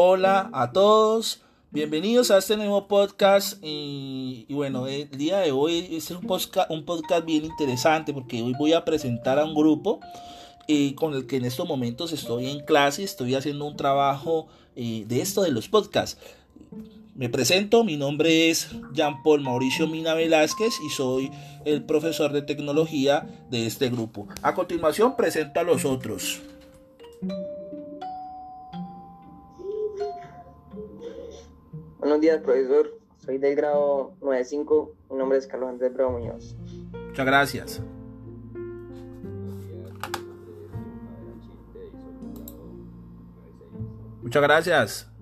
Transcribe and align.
Hola 0.00 0.48
a 0.52 0.70
todos, 0.70 1.40
bienvenidos 1.72 2.30
a 2.30 2.38
este 2.38 2.56
nuevo 2.56 2.86
podcast 2.86 3.58
y, 3.62 4.46
bueno, 4.48 4.86
el 4.86 5.10
día 5.10 5.38
de 5.38 5.50
hoy 5.50 5.88
es 5.90 6.12
un 6.12 6.20
podcast, 6.20 6.70
un 6.70 6.84
podcast 6.84 7.24
bien 7.24 7.44
interesante 7.44 8.14
porque 8.14 8.40
hoy 8.40 8.54
voy 8.56 8.74
a 8.74 8.84
presentar 8.84 9.40
a 9.40 9.44
un 9.44 9.56
grupo 9.56 9.98
eh, 10.68 10.94
con 10.94 11.14
el 11.14 11.26
que 11.26 11.38
en 11.38 11.46
estos 11.46 11.66
momentos 11.66 12.12
estoy 12.12 12.48
en 12.48 12.60
clase, 12.60 13.02
estoy 13.02 13.34
haciendo 13.34 13.64
un 13.64 13.76
trabajo 13.76 14.46
eh, 14.76 15.04
de 15.08 15.20
esto 15.20 15.42
de 15.42 15.50
los 15.50 15.68
podcasts. 15.68 16.16
Me 17.16 17.28
presento, 17.28 17.82
mi 17.82 17.96
nombre 17.96 18.50
es 18.50 18.68
Jean 18.92 19.20
Paul 19.24 19.40
Mauricio 19.40 19.88
Mina 19.88 20.14
Velázquez 20.14 20.74
y 20.86 20.90
soy 20.90 21.28
el 21.64 21.82
profesor 21.82 22.32
de 22.32 22.42
tecnología 22.42 23.26
de 23.50 23.66
este 23.66 23.90
grupo. 23.90 24.28
A 24.42 24.54
continuación 24.54 25.16
presento 25.16 25.58
a 25.58 25.64
los 25.64 25.84
otros. 25.84 26.40
Buenos 32.18 32.32
días, 32.32 32.42
profesor. 32.42 32.98
Soy 33.24 33.38
del 33.38 33.54
grado 33.54 34.16
95. 34.22 34.92
Mi 35.08 35.18
nombre 35.18 35.38
es 35.38 35.46
Carlos 35.46 35.68
Andrés 35.68 35.94
Bravo 35.94 36.18
Muñoz. 36.18 36.56
Muchas 37.06 37.24
gracias. 37.24 37.80
Muchas 44.20 44.42
gracias. 44.42 45.12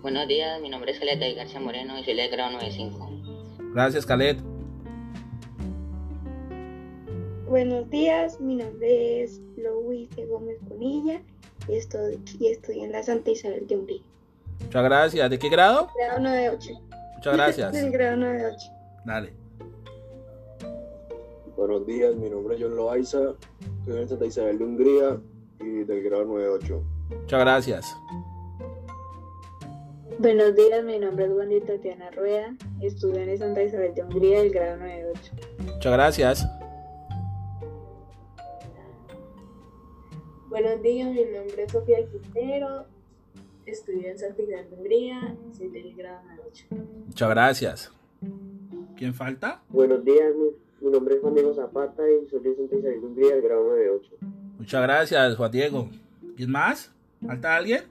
Buenos 0.00 0.26
días, 0.26 0.62
mi 0.62 0.70
nombre 0.70 0.92
es 0.92 0.98
Caleta 0.98 1.26
García 1.36 1.60
Moreno 1.60 1.98
y 1.98 2.04
soy 2.04 2.14
del 2.14 2.30
grado 2.30 2.52
95. 2.52 3.10
Gracias, 3.74 4.06
Calet. 4.06 4.38
Buenos 7.46 7.88
días, 7.90 8.40
mi 8.40 8.56
nombre 8.56 9.22
es 9.22 9.40
Gómez 10.26 10.58
Bonilla 10.62 11.20
y 11.68 11.74
estoy, 11.74 12.20
y 12.38 12.48
estoy 12.48 12.80
en 12.80 12.92
la 12.92 13.02
Santa 13.02 13.30
Isabel 13.30 13.66
de 13.66 13.76
Hungría. 13.76 14.02
Muchas 14.60 14.84
gracias. 14.84 15.30
¿De 15.30 15.38
qué 15.38 15.48
grado? 15.48 15.88
Grado 15.96 16.20
98. 16.20 16.70
Muchas 17.16 17.34
gracias. 17.34 17.72
Del 17.74 17.90
grado 17.90 18.16
98. 18.16 18.72
Dale. 19.04 19.32
Buenos 21.56 21.86
días, 21.86 22.14
mi 22.14 22.28
nombre 22.28 22.54
es 22.54 22.62
John 22.62 22.76
Loaiza, 22.76 23.34
soy 23.86 23.96
en 23.96 24.08
Santa 24.08 24.26
Isabel 24.26 24.58
de 24.58 24.64
Hungría 24.64 25.18
y 25.58 25.84
del 25.84 26.02
grado 26.02 26.26
98. 26.26 26.82
Muchas 27.08 27.40
gracias. 27.40 27.96
Buenos 30.18 30.54
días, 30.54 30.84
mi 30.84 30.98
nombre 30.98 31.24
es 31.24 31.32
Wendy 31.32 31.60
Tatiana 31.62 32.10
Rueda, 32.10 32.54
estudio 32.82 33.20
en 33.20 33.38
Santa 33.38 33.62
Isabel 33.62 33.94
de 33.94 34.02
Hungría 34.02 34.40
del 34.40 34.50
grado 34.50 34.76
98. 34.76 35.32
Muchas 35.64 35.92
gracias. 35.92 36.46
Buenos 40.76 40.92
días, 40.94 41.08
mi 41.08 41.24
nombre 41.38 41.62
es 41.62 41.72
Sofía 41.72 41.96
Quintero, 42.06 42.84
estudio 43.64 44.10
en 44.10 44.18
Santa 44.18 44.42
Isabel 44.42 44.68
de 44.68 44.76
Hungría, 44.76 45.34
soy 45.56 45.68
del 45.68 45.94
grado 45.94 46.20
8. 46.50 46.66
Muchas 47.06 47.30
gracias. 47.30 47.92
¿Quién 48.94 49.14
falta? 49.14 49.62
Buenos 49.70 50.04
días, 50.04 50.34
mi, 50.36 50.50
mi 50.86 50.92
nombre 50.92 51.14
es 51.14 51.22
Juan 51.22 51.32
Diego 51.32 51.54
Zapata 51.54 52.02
y 52.10 52.28
soy 52.28 52.40
de 52.40 52.56
Santa 52.56 52.76
Isabel 52.76 53.00
de 53.00 53.06
Hungría, 53.06 53.34
del 53.36 53.42
grado 53.42 53.68
98. 53.68 54.16
Muchas 54.58 54.82
gracias, 54.82 55.36
Juan 55.36 55.50
Diego. 55.50 55.88
¿Quién 56.36 56.50
más? 56.50 56.92
¿Falta 57.26 57.56
alguien? 57.56 57.84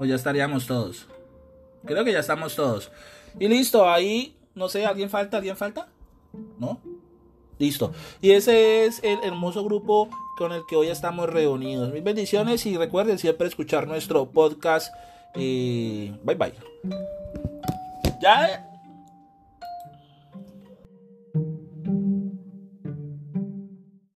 O 0.00 0.04
ya 0.04 0.16
estaríamos 0.16 0.66
todos. 0.66 1.06
Creo 1.84 2.04
que 2.04 2.10
ya 2.10 2.20
estamos 2.20 2.56
todos. 2.56 2.90
Y 3.38 3.46
listo, 3.46 3.88
ahí, 3.88 4.36
no 4.56 4.68
sé, 4.68 4.84
¿alguien 4.84 5.08
falta? 5.08 5.36
¿Alguien 5.36 5.56
falta? 5.56 5.86
¿No? 6.58 6.80
Listo. 7.58 7.92
Y 8.20 8.32
ese 8.32 8.84
es 8.84 9.00
el 9.02 9.18
hermoso 9.22 9.64
grupo 9.64 10.08
con 10.36 10.52
el 10.52 10.62
que 10.68 10.76
hoy 10.76 10.88
estamos 10.88 11.28
reunidos. 11.28 11.92
Mis 11.92 12.04
bendiciones 12.04 12.64
y 12.66 12.76
recuerden 12.76 13.18
siempre 13.18 13.48
escuchar 13.48 13.88
nuestro 13.88 14.26
podcast. 14.30 14.94
Eh, 15.34 16.12
bye 16.24 16.36
bye. 16.36 16.52
Ya 18.20 18.67